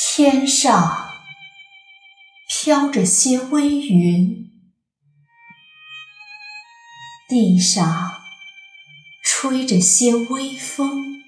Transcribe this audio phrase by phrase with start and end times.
[0.00, 1.12] 天上
[2.48, 4.48] 飘着些微云，
[7.28, 8.22] 地上
[9.24, 11.20] 吹着些微风。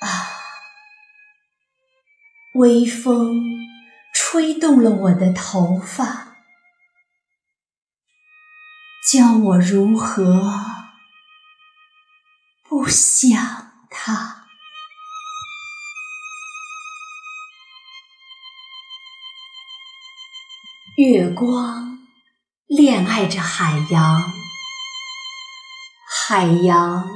[0.00, 0.30] 啊，
[2.54, 3.40] 微风
[4.12, 6.36] 吹动了我的头发，
[9.08, 10.42] 教我如何
[12.64, 13.67] 不想
[20.98, 21.96] 月光
[22.66, 24.32] 恋爱着海洋，
[26.08, 27.08] 海洋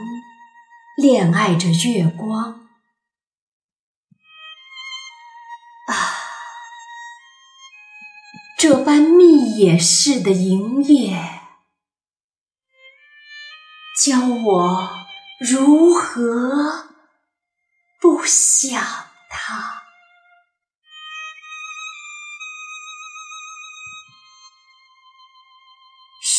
[0.96, 2.68] 恋爱着月光。
[5.88, 5.96] 啊，
[8.56, 11.40] 这般密野似的营业，
[14.00, 15.06] 教我
[15.40, 16.88] 如何
[18.00, 18.80] 不想
[19.28, 19.81] 他。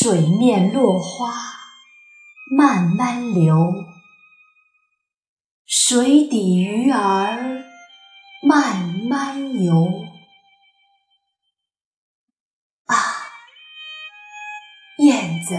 [0.03, 1.31] 水面落花
[2.57, 3.85] 慢慢流，
[5.65, 7.63] 水底鱼儿
[8.45, 10.03] 慢慢游。
[12.87, 12.97] 啊，
[14.97, 15.57] 燕子，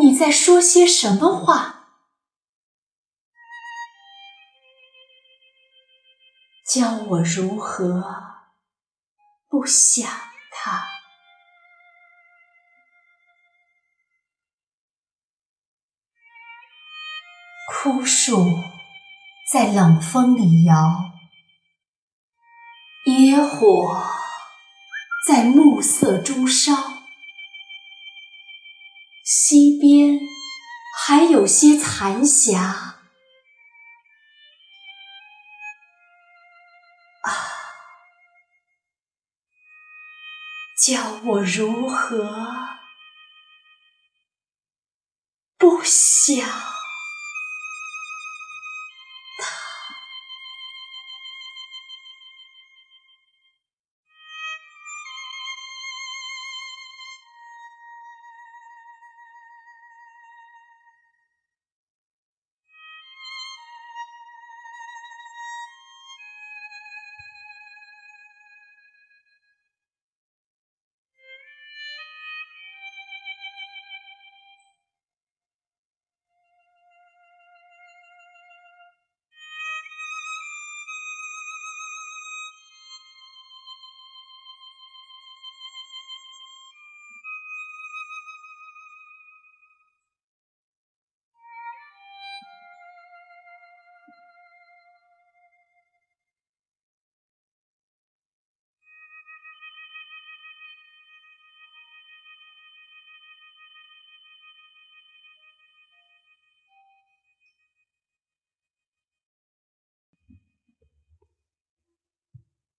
[0.00, 1.90] 你在说些什么话？
[6.66, 8.02] 教我如何
[9.50, 10.10] 不想
[10.50, 10.91] 他。
[17.82, 18.62] 枯树
[19.52, 21.10] 在冷风里摇，
[23.06, 24.06] 野火
[25.26, 26.72] 在暮色中烧，
[29.24, 30.20] 溪边
[31.04, 33.00] 还有些残霞。
[37.22, 37.32] 啊，
[40.86, 42.78] 叫我如何
[45.58, 46.71] 不想？